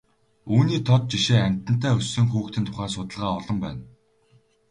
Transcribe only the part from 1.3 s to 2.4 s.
амьтантай өссөн